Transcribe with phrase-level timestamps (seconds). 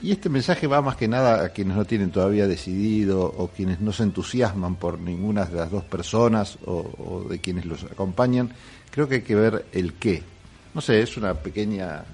[0.00, 3.80] Y este mensaje va más que nada a quienes no tienen todavía decidido o quienes
[3.80, 8.52] no se entusiasman por ninguna de las dos personas o, de quienes los acompañan.
[8.92, 10.22] Creo que hay que ver el qué.
[10.72, 12.04] No sé, es una pequeña,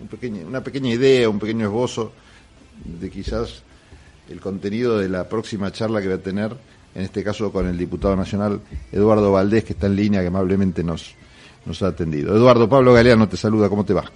[0.46, 2.12] una pequeña idea, un pequeño esbozo
[2.84, 3.62] de quizás
[4.30, 6.57] el contenido de la próxima charla que va a tener,
[6.95, 8.61] en este caso con el diputado nacional
[8.93, 11.14] Eduardo Valdés, que está en línea, que amablemente nos,
[11.66, 12.35] nos ha atendido.
[12.35, 14.11] Eduardo, Pablo Galeano te saluda, ¿cómo te va?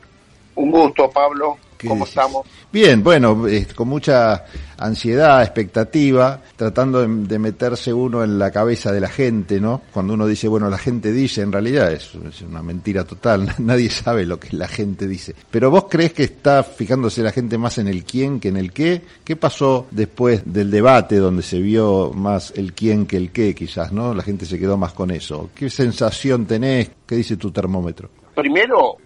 [0.54, 1.58] Un gusto, Pablo.
[1.86, 2.46] ¿Cómo estamos?
[2.72, 3.44] Bien, bueno,
[3.74, 4.44] con mucha
[4.78, 9.82] ansiedad, expectativa, tratando de, meterse uno en la cabeza de la gente, ¿no?
[9.92, 14.24] Cuando uno dice, bueno, la gente dice, en realidad es, una mentira total, nadie sabe
[14.24, 15.34] lo que la gente dice.
[15.50, 18.72] Pero vos crees que está fijándose la gente más en el quién que en el
[18.72, 19.02] qué?
[19.24, 23.92] ¿Qué pasó después del debate donde se vio más el quién que el qué, quizás,
[23.92, 24.14] ¿no?
[24.14, 25.50] La gente se quedó más con eso.
[25.54, 26.90] ¿Qué sensación tenés?
[27.06, 28.10] ¿Qué dice tu termómetro?
[28.34, 28.98] Primero,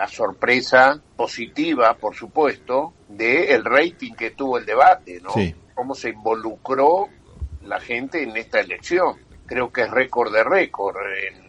[0.00, 5.30] la sorpresa positiva, por supuesto, de el rating que tuvo el debate, ¿no?
[5.74, 7.06] Cómo se involucró
[7.64, 9.18] la gente en esta elección.
[9.44, 10.96] Creo que es récord de récord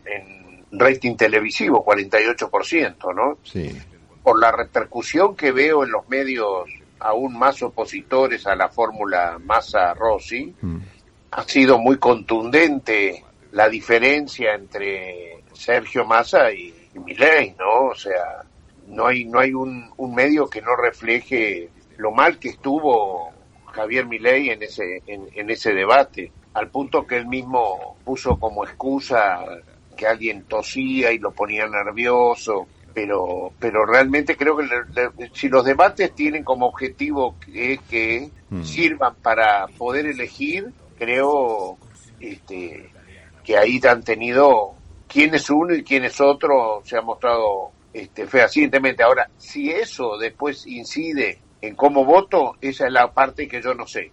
[0.06, 3.38] en, rating televisivo, 48%, ¿no?
[3.44, 3.72] Sí.
[4.22, 10.54] Por la repercusión que veo en los medios aún más opositores a la fórmula Massa-Rossi,
[10.60, 10.78] mm.
[11.32, 13.24] ha sido muy contundente
[13.54, 17.88] la diferencia entre Sergio Massa y Milei, ¿no?
[17.88, 18.44] O sea,
[18.88, 23.32] no hay, no hay un, un medio que no refleje lo mal que estuvo
[23.72, 29.40] Javier Milei en ese, en, ese debate, al punto que él mismo puso como excusa
[29.96, 34.68] que alguien tosía y lo ponía nervioso, pero, pero realmente creo que
[35.34, 38.64] si los debates tienen como objetivo que, que mm.
[38.64, 41.78] sirvan para poder elegir, creo
[42.20, 42.90] este,
[43.44, 44.76] que ahí han tenido
[45.12, 49.04] quién es uno y quién es otro se ha mostrado este, fehacientemente.
[49.04, 53.86] Ahora, si eso después incide en cómo voto, esa es la parte que yo no
[53.86, 54.12] sé.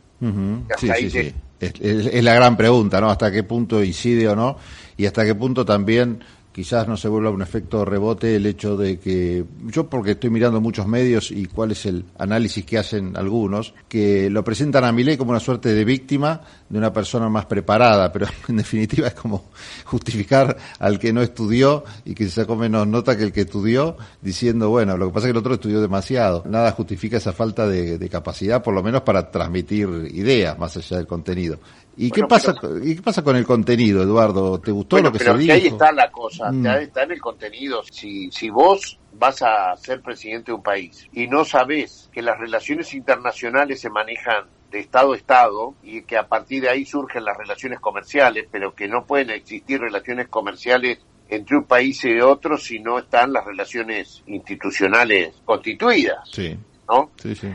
[0.78, 1.34] sí, sí, sí.
[1.60, 3.10] es, la gran pregunta, ¿no?
[3.10, 4.56] Hasta qué punto incide o no,
[4.96, 6.22] y hasta qué punto también
[6.58, 10.60] quizás no se vuelva un efecto rebote el hecho de que yo porque estoy mirando
[10.60, 15.16] muchos medios y cuál es el análisis que hacen algunos que lo presentan a Milei
[15.16, 19.44] como una suerte de víctima de una persona más preparada, pero en definitiva es como
[19.84, 23.96] justificar al que no estudió y que se sacó menos nota que el que estudió,
[24.20, 26.42] diciendo, bueno, lo que pasa es que el otro estudió demasiado.
[26.46, 31.06] Nada justifica esa falta de, capacidad, por lo menos para transmitir ideas más allá del
[31.06, 31.58] contenido.
[32.00, 34.60] ¿Y qué pasa y qué pasa con el contenido, Eduardo?
[34.60, 35.52] ¿Te gustó lo que se dijo?
[35.52, 36.64] ahí está la cosa, mm.
[36.66, 37.82] está en el contenido.
[37.90, 42.38] Si, si vos vas a ser presidente de un país y no sabés que las
[42.38, 47.24] relaciones internacionales se manejan de Estado a Estado y que a partir de ahí surgen
[47.24, 52.56] las relaciones comerciales, pero que no pueden existir relaciones comerciales entre un país y otro
[52.58, 56.30] si no están las relaciones institucionales constituidas.
[56.30, 56.56] Sí.
[56.88, 57.10] ¿No?
[57.20, 57.48] Sí, sí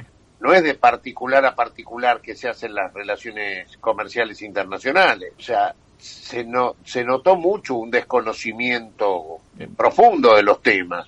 [0.43, 5.31] no es de particular a particular que se hacen las relaciones comerciales internacionales.
[5.39, 9.37] O sea, se, no, se notó mucho un desconocimiento
[9.77, 11.07] profundo de los temas.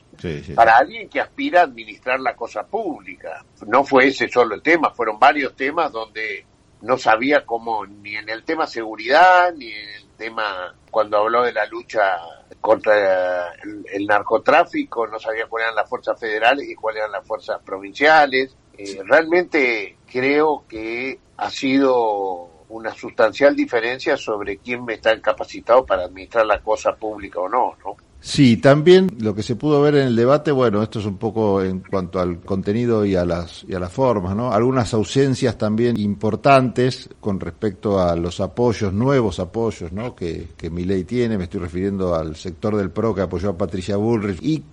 [0.55, 3.43] Para alguien que aspira a administrar la cosa pública.
[3.67, 6.45] No fue ese solo el tema, fueron varios temas donde
[6.83, 11.51] no sabía cómo, ni en el tema seguridad, ni en el tema, cuando habló de
[11.51, 12.15] la lucha
[12.61, 17.59] contra el narcotráfico, no sabía cuáles eran las fuerzas federales y cuáles eran las fuerzas
[17.65, 26.05] provinciales eh, realmente creo que ha sido una sustancial diferencia sobre quién está capacitado para
[26.05, 27.95] administrar la cosa pública o no, ¿no?
[28.25, 31.61] Sí, también lo que se pudo ver en el debate, bueno, esto es un poco
[31.61, 34.51] en cuanto al contenido y a las y a las formas, ¿no?
[34.51, 40.15] Algunas ausencias también importantes con respecto a los apoyos, nuevos apoyos, ¿no?
[40.15, 43.95] Que, que ley tiene, me estoy refiriendo al sector del PRO que apoyó a Patricia
[43.95, 44.63] Bullrich y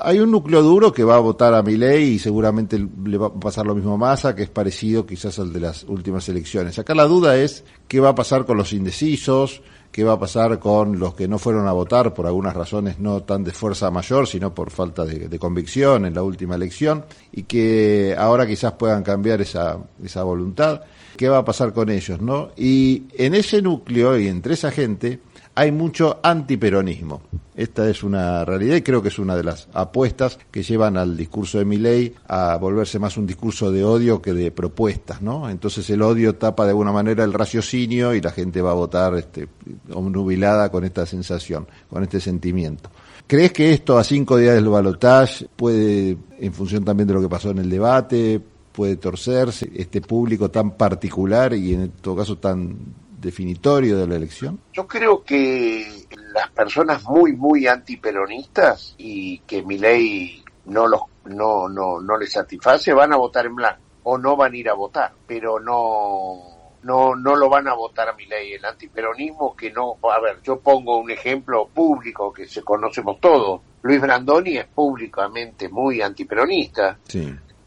[0.00, 3.32] hay un núcleo duro que va a votar a Milei y seguramente le va a
[3.32, 6.78] pasar lo mismo a Massa, que es parecido quizás al de las últimas elecciones.
[6.78, 9.62] Acá la duda es qué va a pasar con los indecisos,
[9.92, 13.22] qué va a pasar con los que no fueron a votar por algunas razones no
[13.22, 18.14] tan de fuerza mayor, sino por falta de, convicción en la última elección, y que
[18.18, 20.80] ahora quizás puedan cambiar esa, esa voluntad.
[21.16, 22.50] ¿Qué va a pasar con ellos, no?
[22.56, 25.20] Y en ese núcleo y entre esa gente
[25.54, 27.22] hay mucho antiperonismo.
[27.54, 31.16] Esta es una realidad y creo que es una de las apuestas que llevan al
[31.16, 35.48] discurso de Milei a volverse más un discurso de odio que de propuestas, ¿no?
[35.48, 39.14] Entonces el odio tapa de alguna manera el raciocinio y la gente va a votar
[39.14, 39.48] este,
[39.92, 42.90] obnubilada con esta sensación, con este sentimiento.
[43.28, 47.28] ¿Crees que esto a cinco días del balotaje puede, en función también de lo que
[47.28, 48.42] pasó en el debate,
[48.72, 52.76] puede torcerse este público tan particular y en todo caso tan
[53.24, 54.60] definitorio de la elección?
[54.72, 61.68] Yo creo que las personas muy, muy antiperonistas y que mi ley no, los, no,
[61.68, 63.80] no, no les satisface van a votar en blanco.
[64.04, 68.10] o no van a ir a votar, pero no no no lo van a votar
[68.10, 72.46] a mi ley el antiperonismo que no a ver yo pongo un ejemplo público que
[72.46, 76.98] se conocemos todos Luis Brandoni es públicamente muy antiperonista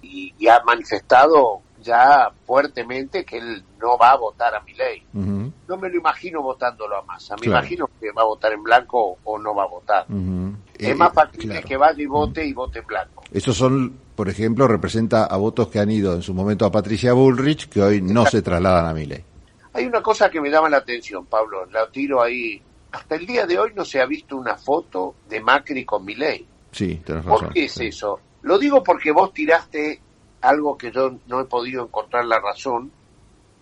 [0.02, 5.04] y, ha manifestado ya fuertemente que él no va a votar a mi ley.
[5.14, 9.18] No me lo imagino votándolo a Massa, me imagino que va a votar en blanco
[9.24, 10.06] o no va a votar.
[10.78, 13.24] Es más eh, fácil que vaya y vote y vote en blanco.
[13.32, 17.14] Esos son, por ejemplo, representa a votos que han ido en su momento a Patricia
[17.14, 19.24] Bullrich, que hoy no se trasladan a mi ley.
[19.74, 22.62] Hay una cosa que me llama la atención, Pablo, la tiro ahí.
[22.92, 26.16] Hasta el día de hoy no se ha visto una foto de Macri con mi
[26.16, 26.46] ley.
[26.72, 27.46] Sí, tenés razón.
[27.46, 28.20] ¿Por qué es eso?
[28.42, 30.02] Lo digo porque vos tiraste
[30.48, 32.92] algo que yo no he podido encontrar la razón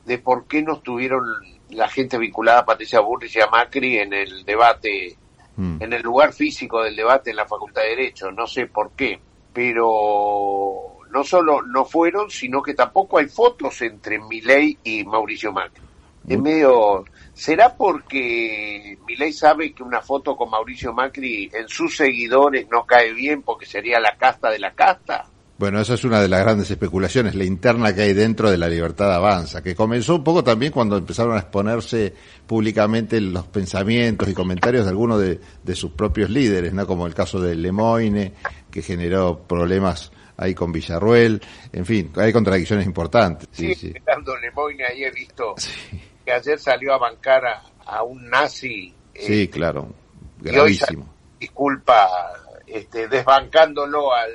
[0.05, 1.23] de por qué no estuvieron
[1.69, 5.17] la gente vinculada a Patricia Bullrich y a Macri en el debate,
[5.55, 5.81] mm.
[5.81, 8.31] en el lugar físico del debate en la Facultad de Derecho.
[8.31, 9.19] No sé por qué,
[9.51, 15.83] pero no solo no fueron, sino que tampoco hay fotos entre Milei y Mauricio Macri.
[16.27, 17.05] Es medio...
[17.33, 23.13] ¿Será porque Milei sabe que una foto con Mauricio Macri en sus seguidores no cae
[23.13, 25.27] bien porque sería la casta de la casta?
[25.57, 28.67] Bueno, esa es una de las grandes especulaciones, la interna que hay dentro de la
[28.67, 32.13] libertad avanza, que comenzó un poco también cuando empezaron a exponerse
[32.45, 36.85] públicamente los pensamientos y comentarios de algunos de, sus propios líderes, ¿no?
[36.85, 38.33] Como el caso de Lemoine,
[38.69, 41.41] que generó problemas ahí con Villarruel,
[41.71, 43.47] en fin, hay contradicciones importantes.
[43.53, 43.93] Sí, sí.
[44.41, 45.55] Lemoine ahí he visto
[46.25, 47.43] que ayer salió a bancar
[47.85, 48.93] a, un nazi.
[49.13, 49.87] Sí, eh, claro,
[50.41, 51.07] gravísimo.
[51.39, 52.09] disculpa
[52.67, 54.31] este, desbancándolo al,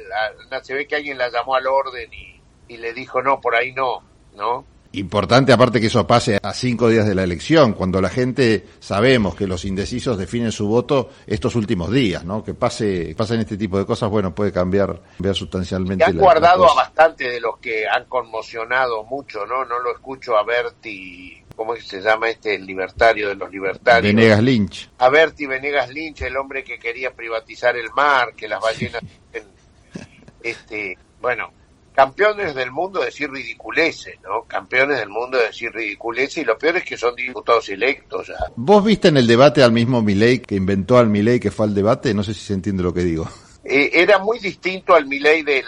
[0.63, 3.73] se ve que alguien la llamó al orden y, y le dijo no, por ahí
[3.73, 4.03] no,
[4.37, 4.65] ¿no?
[4.93, 9.37] Importante aparte que eso pase a cinco días de la elección, cuando la gente sabemos
[9.37, 12.43] que los indecisos definen su voto estos últimos días, ¿no?
[12.43, 16.05] Que pase, pasen este tipo de cosas, bueno, puede cambiar, cambiar sustancialmente.
[16.05, 19.65] han guardado a bastante de los que han conmocionado mucho, ¿no?
[19.65, 24.15] No lo escucho a Berti, ¿cómo se llama este el libertario de los libertarios?
[24.15, 24.91] Venegas Lynch.
[24.97, 29.03] A Berti Venegas Lynch, el hombre que quería privatizar el mar, que las ballenas,
[30.43, 31.53] este, bueno,
[31.95, 34.45] campeones del mundo de decir ridiculeces, ¿no?
[34.45, 38.39] Campeones del mundo de decir ridiculeces y lo peor es que son diputados electos ya.
[38.57, 41.75] ¿Vos viste en el debate al mismo Milei que inventó al Milei que fue al
[41.75, 42.15] debate?
[42.15, 43.29] No sé si se entiende lo que digo.
[43.65, 45.67] Eh, era muy distinto al Milei del,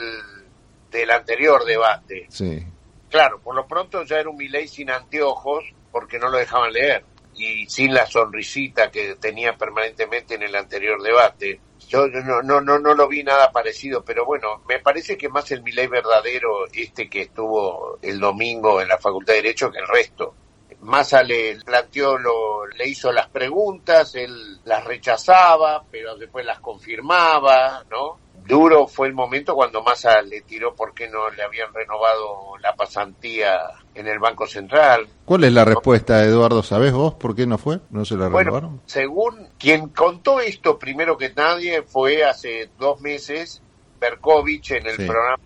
[0.91, 2.29] del anterior debate.
[2.31, 2.65] Sí.
[3.11, 7.05] Claro, por lo pronto ya era un Milei sin anteojos porque no lo dejaban leer
[7.35, 11.61] y sin la sonrisita que tenía permanentemente en el anterior debate.
[11.89, 15.51] Yo no, no, no, no lo vi nada parecido, pero bueno, me parece que más
[15.51, 19.89] el Milei verdadero, este que estuvo el domingo en la Facultad de Derecho, que el
[19.89, 20.35] resto.
[20.81, 27.85] Massa le planteó, lo, le hizo las preguntas, él las rechazaba, pero después las confirmaba,
[27.89, 28.19] ¿no?
[28.47, 32.75] Duro fue el momento cuando Massa le tiró por qué no le habían renovado la
[32.75, 33.59] pasantía
[33.95, 35.07] en el Banco Central.
[35.25, 36.63] ¿Cuál es la respuesta, Eduardo?
[36.63, 37.81] ¿Sabés vos por qué no fue?
[37.91, 38.81] ¿No se la renovaron?
[38.87, 43.63] según quien contó esto primero que nadie fue hace dos meses
[44.01, 45.39] Berkovich en el programa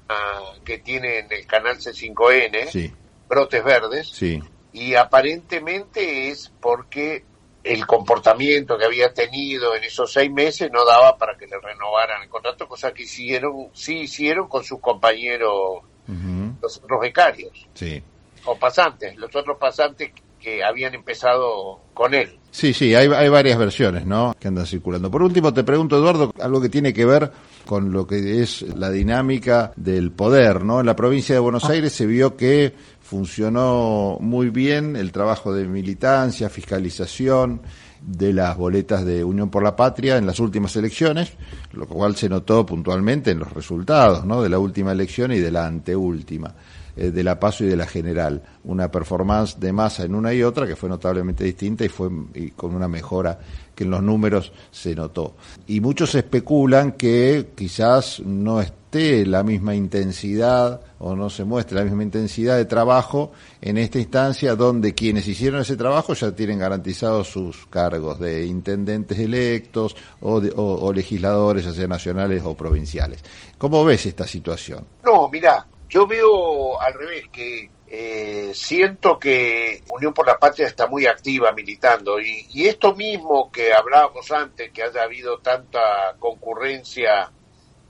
[0.64, 2.92] que tiene en el canal C5N,
[3.28, 4.08] Brotes Verdes.
[4.08, 4.42] Sí.
[4.72, 7.24] Y aparentemente es porque
[7.66, 12.22] el comportamiento que había tenido en esos seis meses no daba para que le renovaran
[12.22, 15.82] el contrato, cosa que hicieron, sí hicieron con sus compañeros,
[16.62, 17.66] los otros becarios.
[17.74, 18.02] Sí.
[18.44, 22.38] O pasantes, los otros pasantes que habían empezado con él.
[22.50, 24.34] Sí, sí, hay, hay varias versiones, ¿no?
[24.38, 25.10] Que andan circulando.
[25.10, 27.30] Por último, te pregunto, Eduardo, algo que tiene que ver
[27.66, 30.80] con lo que es la dinámica del poder, ¿no?
[30.80, 31.72] En la provincia de Buenos ah.
[31.72, 37.60] Aires se vio que funcionó muy bien el trabajo de militancia, fiscalización
[38.06, 41.32] de las boletas de Unión por la Patria en las últimas elecciones,
[41.72, 44.42] lo cual se notó puntualmente en los resultados ¿no?
[44.42, 46.54] de la última elección y de la anteúltima,
[46.96, 48.42] eh, de la PASO y de la General.
[48.64, 52.08] Una performance de masa en una y otra que fue notablemente distinta y fue
[52.56, 53.38] con una mejora
[53.74, 55.34] que en los números se notó.
[55.66, 61.84] Y muchos especulan que quizás no esté la misma intensidad o no se muestre la
[61.84, 67.28] misma intensidad de trabajo en esta instancia donde quienes hicieron ese trabajo ya tienen garantizados
[67.28, 73.22] sus cargos de intendentes electos o, o, legisladores, ya sea nacionales o provinciales.
[73.58, 74.86] ¿Cómo ves esta situación?
[75.04, 80.86] No, mira, yo veo al revés que eh, siento que Unión por la Patria está
[80.86, 87.30] muy activa militando y, y, esto mismo que hablábamos antes, que haya habido tanta concurrencia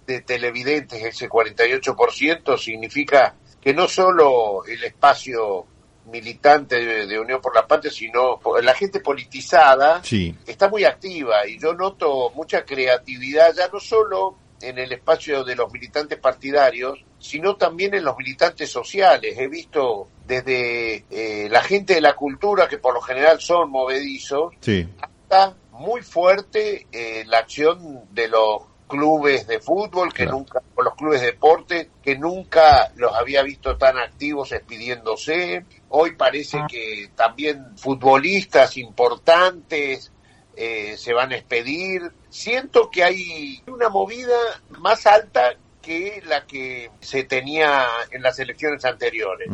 [0.07, 5.67] de televidentes, ese 48%, significa que no solo el espacio
[6.07, 10.00] militante de, Unión por la Patria, sino la gente politizada
[10.47, 15.57] está muy activa y yo noto mucha creatividad ya no solo en el espacio de
[15.57, 19.37] los militantes partidarios, sino también en los militantes sociales.
[19.39, 24.55] He visto desde eh, la gente de la cultura, que por lo general son movedizos,
[25.01, 30.95] hasta muy fuerte eh, la acción de los clubes de fútbol que nunca o los
[30.95, 36.67] clubes de deporte que nunca los había visto tan activos expidiéndose hoy parece ah.
[36.71, 40.13] que también futbolistas importantes
[40.55, 44.39] eh, se van a expedir siento que hay una movida
[44.79, 49.49] más alta que la que se tenía en las elecciones anteriores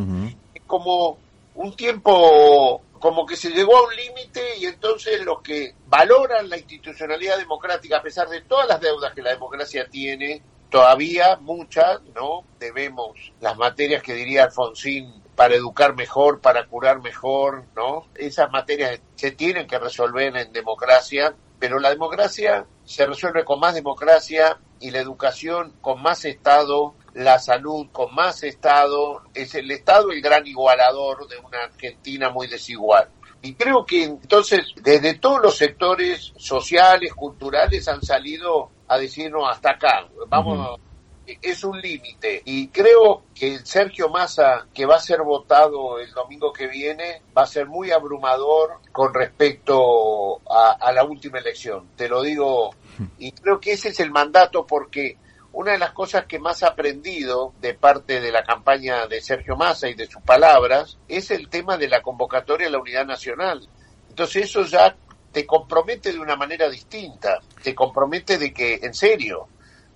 [0.67, 1.19] como
[1.55, 6.57] un tiempo como que se llegó a un límite y entonces los que valoran la
[6.57, 12.45] institucionalidad democrática, a pesar de todas las deudas que la democracia tiene, todavía muchas, ¿no?
[12.61, 18.07] Debemos las materias que diría Alfonsín para educar mejor, para curar mejor, ¿no?
[18.15, 23.75] Esas materias se tienen que resolver en democracia, pero la democracia se resuelve con más
[23.75, 30.11] democracia y la educación con más Estado la salud con más Estado, es el Estado
[30.11, 33.09] el gran igualador de una Argentina muy desigual.
[33.43, 39.73] Y creo que entonces desde todos los sectores sociales, culturales han salido a decirnos hasta
[39.73, 40.81] acá, vamos,
[41.27, 42.43] es un límite.
[42.45, 47.23] Y creo que el Sergio Massa, que va a ser votado el domingo que viene,
[47.37, 51.89] va a ser muy abrumador con respecto a, a la última elección.
[51.97, 52.71] Te lo digo,
[53.19, 55.17] y creo que ese es el mandato porque
[55.53, 59.57] una de las cosas que más ha aprendido de parte de la campaña de Sergio
[59.57, 63.69] Massa y de sus palabras es el tema de la convocatoria a la unidad nacional.
[64.09, 64.97] Entonces eso ya
[65.31, 69.49] te compromete de una manera distinta, te compromete de que, en serio,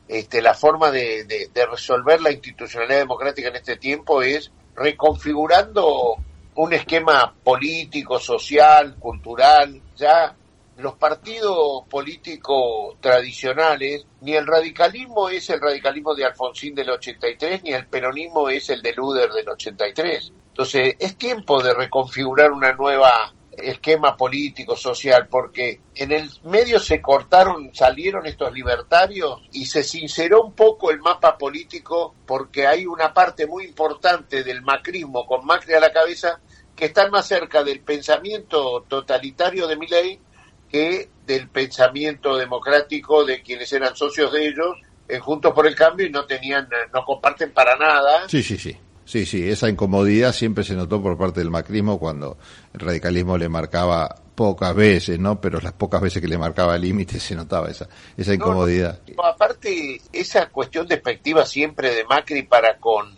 [0.09, 6.17] este, la forma de, de resolver la institucionalidad democrática en este tiempo es reconfigurando
[6.55, 10.35] un esquema político, social, cultural, ya
[10.79, 17.73] los partidos políticos tradicionales, ni el radicalismo es el radicalismo de Alfonsín del 83, ni
[17.73, 20.33] el peronismo es el de Luder del 83.
[20.49, 27.01] Entonces, es tiempo de reconfigurar una nueva esquema político, social, porque en el medio se
[27.01, 33.15] cortaron, salieron estos libertarios y se sinceró un poco el mapa político porque hay una
[33.15, 36.41] parte muy importante del macrismo con Macri a la cabeza
[36.75, 40.21] que están más cerca del pensamiento totalitario de Milei
[40.69, 44.77] que del pensamiento democrático de quienes eran socios de ellos,
[45.09, 48.29] eh, Juntos por el Cambio, y no tenían, no comparten para nada.
[48.29, 48.77] Sí, sí, sí.
[49.05, 52.39] Sí, sí, esa incomodidad siempre se notó por parte del macrismo cuando
[52.75, 55.41] el radicalismo le marcaba pocas veces, ¿no?
[55.41, 59.01] Pero las pocas veces que le marcaba límites se notaba esa, esa incomodidad.
[59.23, 63.17] aparte, esa cuestión despectiva siempre de Macri para con,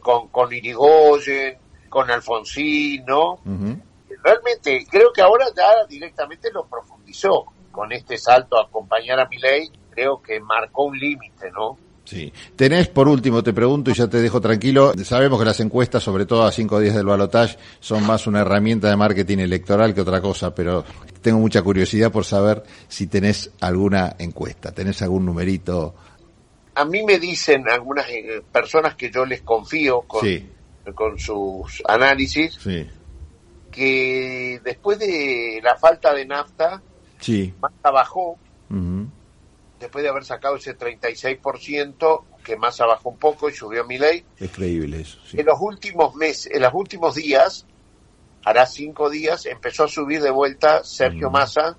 [0.00, 3.38] con, con Irigoyen, con Alfonsín, ¿no?
[4.22, 9.70] Realmente creo que ahora ya directamente lo profundizó con este salto a acompañar a Milei,
[9.90, 11.78] creo que marcó un límite, ¿no?
[12.04, 12.32] Sí.
[12.56, 16.26] Tenés, por último, te pregunto y ya te dejo tranquilo, sabemos que las encuestas, sobre
[16.26, 20.20] todo a cinco días del balotaje, son más una herramienta de marketing electoral que otra
[20.20, 20.84] cosa, pero
[21.22, 25.94] tengo mucha curiosidad por saber si tenés alguna encuesta, tenés algún numerito.
[26.74, 30.26] A mí me dicen algunas eh, personas que yo les confío con,
[30.94, 32.88] con sus análisis, sí
[33.70, 36.82] que después de la falta de nafta,
[37.18, 37.54] sí.
[37.60, 38.38] Massa bajó,
[39.78, 44.24] después de haber sacado ese 36%, que Massa bajó un poco y subió mi ley.
[44.38, 45.18] Es creíble eso.
[45.32, 47.66] En los últimos meses, en los últimos días,
[48.44, 51.76] hará cinco días, empezó a subir de vuelta Sergio Massa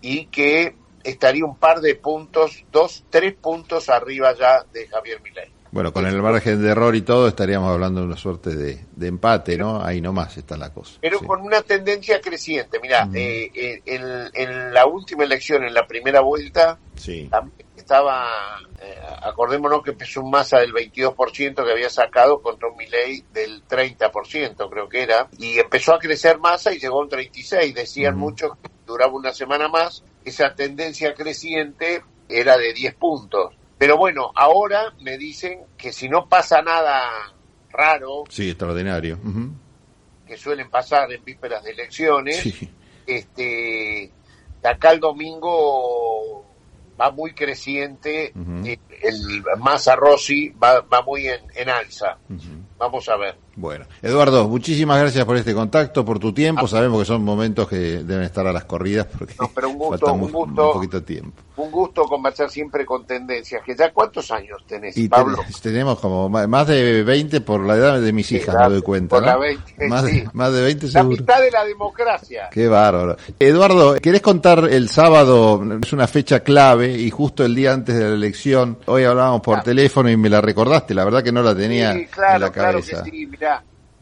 [0.00, 5.50] y que estaría un par de puntos, dos, tres puntos arriba ya de Javier Milei.
[5.72, 9.56] Bueno, con el margen de error y todo estaríamos hablando de una suerte de, empate,
[9.56, 9.82] ¿no?
[9.82, 10.98] Ahí nomás está la cosa.
[11.00, 12.78] Pero con una tendencia creciente.
[12.78, 13.82] Mira, eh, eh,
[14.34, 17.30] en, la última elección, en la primera vuelta, sí.
[17.74, 23.24] estaba, eh, acordémonos que empezó un masa del 22% que había sacado contra un Milei
[23.32, 27.72] del 30%, creo que era, y empezó a crecer masa y llegó a un 36%.
[27.72, 30.04] Decían muchos que duraba una semana más.
[30.22, 36.28] Esa tendencia creciente era de 10 puntos pero bueno, ahora me dicen que si no
[36.28, 37.34] pasa nada
[37.68, 38.22] raro.
[38.28, 39.18] Sí, extraordinario.
[40.24, 42.46] Que suelen pasar en vísperas de elecciones.
[43.04, 44.12] Este,
[44.62, 46.46] de acá el domingo
[47.00, 48.32] va muy creciente.
[48.64, 52.18] Eh, el Massa Rossi va, va muy en, en alza.
[52.78, 53.36] Vamos a ver.
[53.54, 56.66] Bueno, Eduardo, muchísimas gracias por este contacto, por tu tiempo.
[56.66, 60.12] Sabemos que son momentos que deben estar a las corridas porque no, pero un gusto,
[60.12, 61.42] un, gusto, un poquito de tiempo.
[61.56, 63.62] Un gusto conversar siempre con tendencias.
[63.62, 65.38] Que ya cuántos años tenés, Pablo?
[65.60, 69.16] tenemos como más de 20 por la edad de mis hijas, me doy cuenta.
[69.16, 70.20] Por la 20, más, sí.
[70.20, 71.16] de, más de 20 seguro.
[71.16, 72.48] La mitad de la democracia.
[72.50, 73.16] Qué bárbaro.
[73.38, 75.62] Eduardo, ¿querés contar el sábado?
[75.82, 78.78] Es una fecha clave y justo el día antes de la elección.
[78.86, 80.94] Hoy hablábamos por teléfono y me la recordaste.
[80.94, 82.88] La verdad que no la tenía sí, claro, en la cabeza.
[82.88, 83.51] Claro que sí, mirá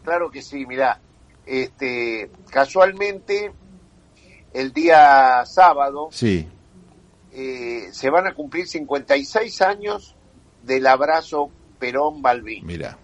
[0.04, 1.00] claro que sí, mira,
[1.46, 3.52] este, casualmente
[4.52, 6.48] el día sábado sí.
[7.32, 10.16] Eh, se van a cumplir 56 años
[10.62, 12.66] del abrazo Perón-Balbín.
[12.66, 12.98] Mira.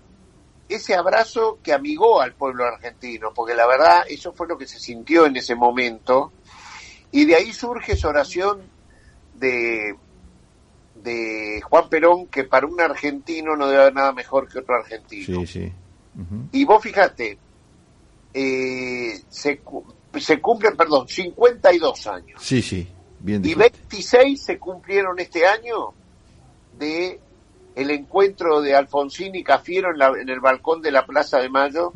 [0.69, 4.81] Ese abrazo que amigó al pueblo argentino, porque la verdad eso fue lo que se
[4.81, 6.33] sintió en ese momento,
[7.13, 8.63] y de ahí surge esa oración
[9.35, 9.95] de,
[10.97, 15.41] de Juan Perón, que para un argentino no debe haber nada mejor que otro argentino.
[15.41, 15.73] Sí, sí.
[16.53, 17.39] Y vos fíjate,
[18.33, 19.61] eh, se,
[20.19, 22.43] se cumplen, perdón, 52 años.
[22.43, 22.89] Sí, sí,
[23.21, 25.93] bien Y 26 se cumplieron este año
[26.79, 27.21] de
[27.75, 31.51] el encuentro de Alfonsín y Cafiero en, la, en el balcón de la Plaza de
[31.51, 31.93] Mayo,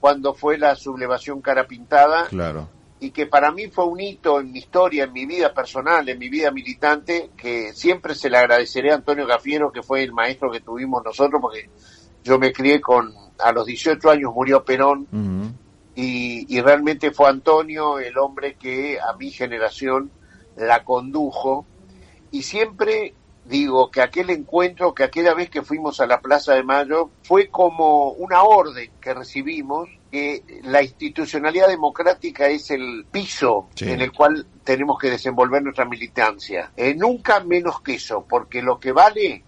[0.00, 2.26] cuando fue la sublevación cara pintada.
[2.26, 2.68] Claro.
[3.00, 6.18] Y que para mí fue un hito en mi historia, en mi vida personal, en
[6.18, 10.50] mi vida militante, que siempre se le agradeceré a Antonio Cafiero, que fue el maestro
[10.50, 11.70] que tuvimos nosotros, porque
[12.28, 15.06] yo me crié con, a los 18 años murió Perón
[15.94, 20.10] y, y, realmente fue Antonio el hombre que a mi generación
[20.56, 21.64] la condujo
[22.30, 23.14] y siempre
[23.46, 27.48] digo que aquel encuentro, que aquella vez que fuimos a la Plaza de Mayo fue
[27.48, 33.90] como una orden que recibimos que la institucionalidad democrática es el piso Sí.
[33.90, 36.70] en el cual tenemos que desenvolver nuestra militancia.
[36.76, 39.44] Eh, nunca menos que eso, porque lo que vale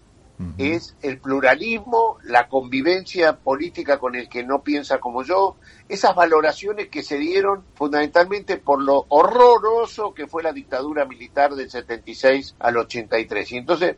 [0.57, 5.55] es el pluralismo, la convivencia política con el que no piensa como yo,
[5.89, 11.69] esas valoraciones que se dieron fundamentalmente por lo horroroso que fue la dictadura militar del
[11.69, 13.51] 76 al 83.
[13.51, 13.95] Y entonces,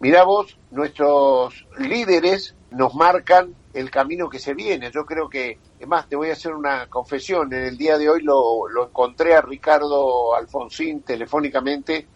[0.00, 4.90] mira vos, nuestros líderes nos marcan el camino que se viene.
[4.90, 7.52] Yo creo que, es más, te voy a hacer una confesión.
[7.52, 12.06] En el día de hoy lo, lo encontré a Ricardo Alfonsín telefónicamente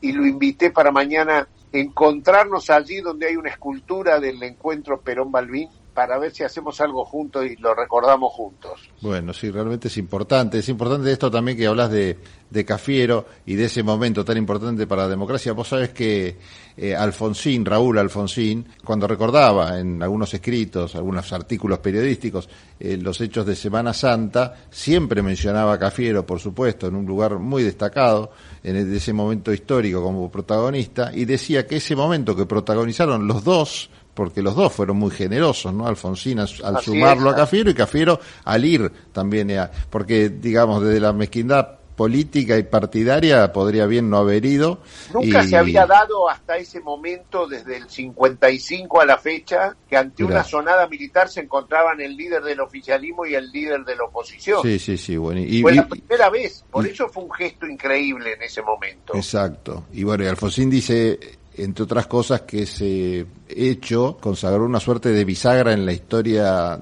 [0.00, 6.18] y lo invité para mañana encontrarnos allí donde hay una escultura del encuentro Perón-Balbín para
[6.18, 8.90] ver si hacemos algo juntos y lo recordamos juntos.
[9.00, 10.58] Bueno, sí, realmente es importante.
[10.58, 12.18] Es importante esto también que hablas de,
[12.50, 15.52] de Cafiero y de ese momento tan importante para la democracia.
[15.52, 16.36] Vos sabés que
[16.76, 22.48] eh, Alfonsín, Raúl Alfonsín, cuando recordaba en algunos escritos, algunos artículos periodísticos,
[22.80, 27.38] eh, los hechos de Semana Santa, siempre mencionaba a Cafiero, por supuesto, en un lugar
[27.38, 28.32] muy destacado
[28.64, 33.90] en ese momento histórico como protagonista, y decía que ese momento que protagonizaron los dos,
[34.14, 35.86] porque los dos fueron muy generosos, ¿no?
[35.86, 37.34] Alfonsín al, al sumarlo es.
[37.34, 42.64] a Cafiero y Cafiero al ir también, a, porque digamos, desde la mezquindad política y
[42.64, 44.80] partidaria podría bien no haber ido.
[45.12, 45.48] Nunca y...
[45.48, 50.36] se había dado hasta ese momento, desde el 55 a la fecha, que ante Mirá.
[50.36, 54.60] una sonada militar se encontraban el líder del oficialismo y el líder de la oposición.
[54.62, 55.40] Sí, sí, sí, bueno.
[55.40, 59.14] Y, fue y- la primera vez, por eso fue un gesto increíble en ese momento.
[59.14, 59.84] Exacto.
[59.92, 61.18] Y bueno, y Alfonsín dice,
[61.56, 66.80] entre otras cosas, que ese hecho consagró una suerte de bisagra en la historia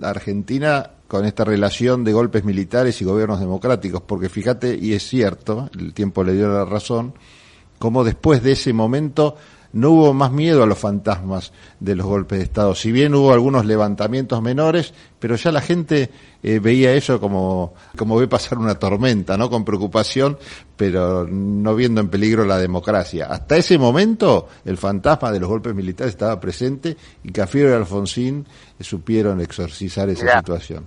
[0.00, 5.68] argentina con esta relación de golpes militares y gobiernos democráticos, porque fíjate, y es cierto,
[5.78, 7.14] el tiempo le dio la razón,
[7.78, 9.36] como después de ese momento
[9.74, 12.74] no hubo más miedo a los fantasmas de los golpes de Estado.
[12.74, 16.10] Si bien hubo algunos levantamientos menores, pero ya la gente
[16.42, 19.50] eh, veía eso como, como ve pasar una tormenta, ¿no?
[19.50, 20.38] Con preocupación,
[20.76, 23.26] pero no viendo en peligro la democracia.
[23.26, 28.46] Hasta ese momento, el fantasma de los golpes militares estaba presente y Cafiero y Alfonsín
[28.78, 30.38] eh, supieron exorcizar esa Mirá.
[30.38, 30.86] situación.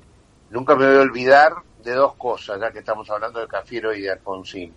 [0.49, 4.01] Nunca me voy a olvidar de dos cosas, ya que estamos hablando de Cafiero y
[4.01, 4.73] de Alfonsín.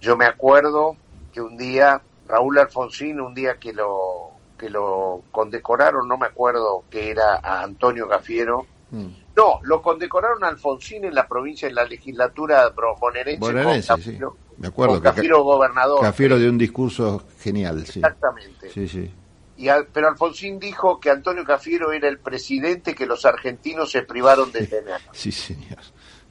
[0.00, 0.96] Yo me acuerdo
[1.32, 2.02] que un día,
[2.32, 7.62] Raúl Alfonsín, un día que lo, que lo condecoraron, no me acuerdo que era a
[7.62, 9.06] Antonio Cafiero, Mm.
[9.36, 14.18] no, lo condecoraron a Alfonsín en la provincia, en la legislatura bonaerense, Bonaerense, con sí.
[14.58, 16.02] Me acuerdo con que gobernador.
[16.02, 18.00] Cafiero dio un discurso genial, sí.
[18.00, 18.68] Exactamente.
[18.68, 19.10] Sí, sí.
[19.56, 24.52] Y pero Alfonsín dijo que Antonio Cafiero era el presidente que los argentinos se privaron
[24.52, 25.00] de tener.
[25.12, 25.78] Sí, señor.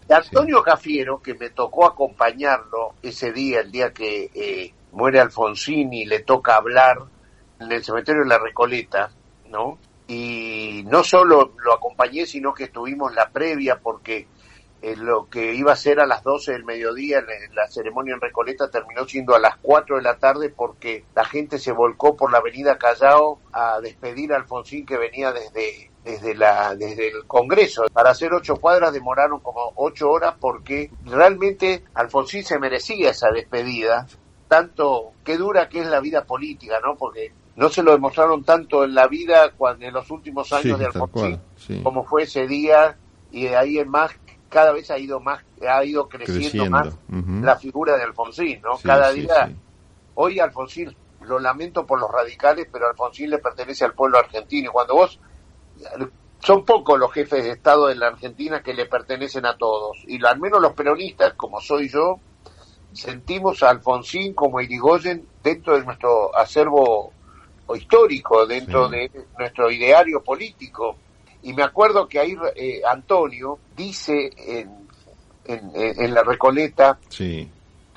[0.07, 5.93] Y Antonio Cafiero, que me tocó acompañarlo ese día, el día que eh, muere Alfonsín
[5.93, 6.97] y le toca hablar
[7.59, 9.11] en el cementerio de la Recoleta,
[9.49, 9.77] ¿no?
[10.07, 14.27] Y no solo lo acompañé, sino que estuvimos la previa porque
[14.81, 17.23] eh, lo que iba a ser a las 12 del mediodía,
[17.53, 21.59] la ceremonia en Recoleta terminó siendo a las 4 de la tarde porque la gente
[21.59, 26.75] se volcó por la avenida Callao a despedir a Alfonsín que venía desde desde la
[26.75, 32.57] desde el Congreso para hacer ocho cuadras demoraron como ocho horas porque realmente Alfonsín se
[32.57, 34.07] merecía esa despedida
[34.51, 38.83] tanto qué dura que es la vida política no porque no se lo demostraron tanto
[38.83, 41.39] en la vida cuando en los últimos años de Alfonsín
[41.81, 42.97] como fue ese día
[43.31, 44.11] y de ahí en más
[44.49, 49.13] cada vez ha ido más ha ido creciendo, más la figura de Alfonsín no cada
[49.13, 49.49] día
[50.15, 54.73] hoy Alfonsín lo lamento por los radicales pero Alfonsín le pertenece al pueblo argentino y
[54.73, 55.17] cuando vos
[56.39, 60.03] son pocos los jefes de Estado de la Argentina que le pertenecen a todos.
[60.07, 62.19] Y al menos los peronistas, como soy yo,
[62.93, 67.13] sentimos a Alfonsín como Irigoyen dentro de nuestro acervo
[67.75, 70.97] histórico, dentro de nuestro ideario político.
[71.43, 74.87] Y me acuerdo que ahí eh, Antonio dice en,
[75.45, 77.47] en, la Recoleta que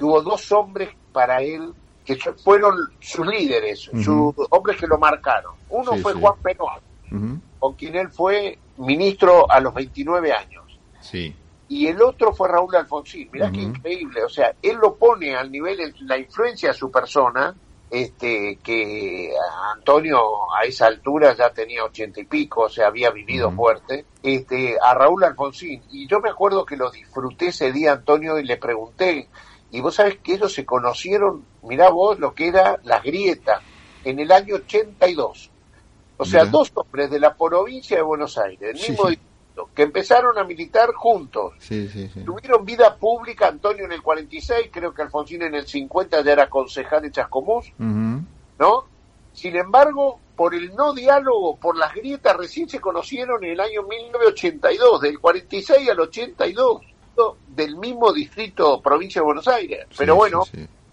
[0.00, 1.72] hubo dos hombres para él
[2.04, 5.54] que fueron sus líderes, sus hombres que lo marcaron.
[5.70, 10.64] Uno fue Juan Perón, con quien él fue ministro a los 29 años.
[11.00, 11.34] Sí.
[11.74, 13.28] Y el otro fue Raúl Alfonsín.
[13.32, 14.22] Mirá qué increíble.
[14.22, 17.52] O sea, él lo pone al nivel, la influencia a su persona,
[17.90, 19.32] este, que
[19.74, 20.20] Antonio
[20.56, 24.94] a esa altura ya tenía ochenta y pico, o sea, había vivido fuerte, este, a
[24.94, 25.82] Raúl Alfonsín.
[25.90, 29.28] Y yo me acuerdo que lo disfruté ese día, Antonio, y le pregunté,
[29.72, 33.60] y vos sabés que ellos se conocieron, mirá vos lo que era la grieta,
[34.04, 35.50] en el año 82.
[36.18, 39.08] O sea, dos hombres de la provincia de Buenos Aires, el mismo
[39.74, 41.54] que empezaron a militar juntos.
[42.24, 46.50] Tuvieron vida pública, Antonio en el 46, creo que Alfonsín en el 50 ya era
[46.50, 48.84] concejal de Chascomús, ¿no?
[49.32, 53.82] Sin embargo, por el no diálogo, por las grietas, recién se conocieron en el año
[53.82, 56.80] 1982, del 46 al 82,
[57.48, 59.86] del mismo distrito, provincia de Buenos Aires.
[59.96, 60.44] Pero bueno,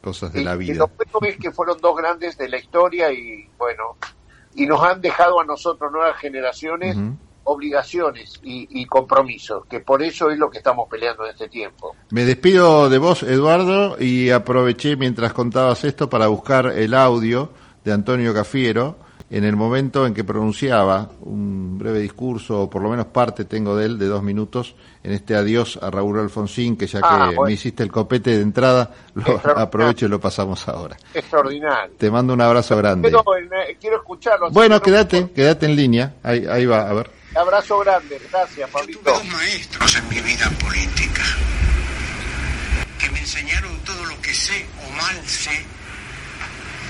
[0.01, 0.75] cosas de la vida.
[0.75, 3.97] lo bueno es que fueron dos grandes de la historia y bueno,
[4.55, 6.97] y nos han dejado a nosotros, nuevas generaciones,
[7.51, 11.95] obligaciones y, compromisos, que por eso es lo que estamos peleando en este tiempo.
[12.09, 17.49] Me despido de vos, Eduardo, y aproveché mientras contabas esto para buscar el audio
[17.83, 18.97] de Antonio Cafiero
[19.31, 23.77] en el momento en que pronunciaba un breve discurso, o por lo menos parte tengo
[23.77, 27.39] de él, de dos minutos, en este adiós a Raúl Alfonsín, que ya ah, que
[27.39, 30.97] me hiciste el copete de entrada, lo aprovecho y lo pasamos ahora.
[31.13, 31.95] Extraordinario.
[31.97, 33.07] Te mando un abrazo grande.
[33.07, 34.51] Eh, quiero escucharlo.
[34.51, 36.15] Bueno, quédate, quédate en línea.
[36.23, 37.20] Ahí, ahí va, a ver.
[37.33, 38.99] Abrazo grande, gracias, Pablito.
[38.99, 41.23] Tuve dos maestros en mi vida política
[42.99, 45.65] que me enseñaron todo lo que sé o mal sé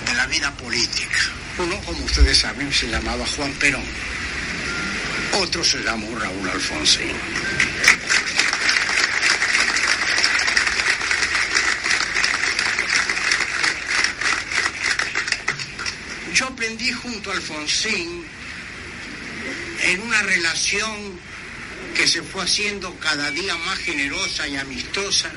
[0.05, 1.19] de la vida política.
[1.59, 3.85] Uno, como ustedes saben, se llamaba Juan Perón.
[5.33, 7.13] Otro se llamó Raúl Alfonsín.
[16.33, 18.25] Yo aprendí junto a Alfonsín
[19.83, 21.19] en una relación
[21.95, 25.31] que se fue haciendo cada día más generosa y amistosa,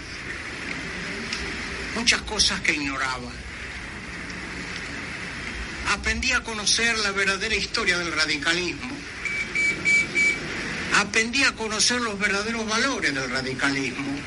[1.95, 3.33] muchas cosas que ignoraba
[5.93, 8.91] aprendí a conocer la verdadera historia del radicalismo.
[10.97, 14.19] Aprendí a conocer los verdaderos valores del radicalismo,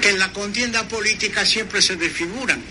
[0.00, 2.62] que en la contienda política siempre se desfiguran.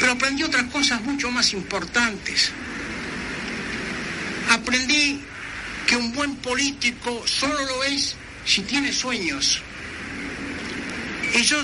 [0.00, 2.52] Pero aprendí otras cosas mucho más importantes.
[4.52, 5.18] Aprendí
[5.86, 9.62] que un buen político solo lo es si tiene sueños.
[11.42, 11.62] Yo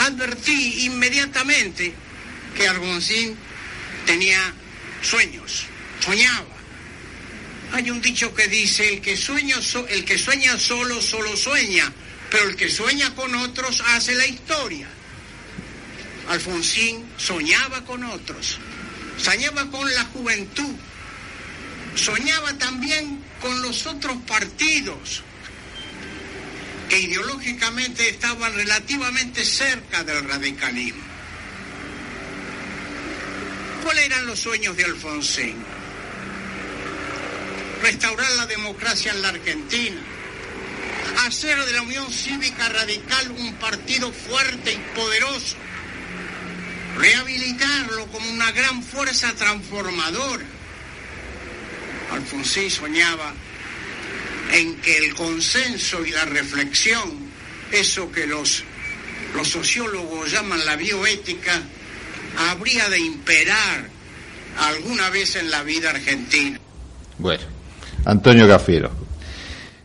[0.00, 1.94] advertí inmediatamente
[2.54, 3.34] que Alfonsín
[4.04, 4.52] tenía
[5.00, 5.64] sueños,
[6.04, 6.56] soñaba.
[7.72, 11.90] Hay un dicho que dice, el que, el que sueña solo, solo sueña,
[12.30, 14.88] pero el que sueña con otros hace la historia.
[16.28, 18.58] Alfonsín soñaba con otros,
[19.16, 20.74] soñaba con la juventud,
[21.94, 25.22] soñaba también con los otros partidos
[26.88, 31.02] que ideológicamente estaban relativamente cerca del radicalismo.
[33.84, 35.56] ¿Cuáles eran los sueños de Alfonsín?
[37.82, 40.00] Restaurar la democracia en la Argentina,
[41.26, 45.56] hacer de la Unión Cívica Radical un partido fuerte y poderoso,
[46.98, 50.59] rehabilitarlo como una gran fuerza transformadora.
[52.12, 53.32] Alfonsín soñaba
[54.52, 57.30] en que el consenso y la reflexión,
[57.72, 58.64] eso que los,
[59.34, 61.62] los sociólogos llaman la bioética,
[62.50, 63.88] habría de imperar
[64.58, 66.58] alguna vez en la vida argentina.
[67.18, 67.44] Bueno,
[68.04, 68.90] Antonio Gafiero.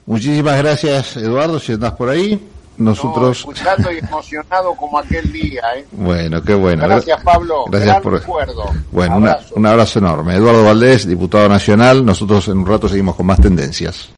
[0.05, 2.39] Muchísimas gracias, Eduardo, si andás por ahí.
[2.77, 3.39] Nosotros.
[3.39, 5.85] escuchando y emocionado como aquel día, ¿eh?
[5.91, 6.83] Bueno, qué bueno.
[6.83, 7.65] Gracias, Pablo.
[7.69, 8.13] Gracias por.
[8.13, 8.65] Recuerdo.
[8.91, 9.17] Bueno,
[9.55, 10.35] un abrazo enorme.
[10.35, 12.05] Eduardo Valdés, diputado nacional.
[12.05, 14.09] Nosotros en un rato seguimos con más tendencias.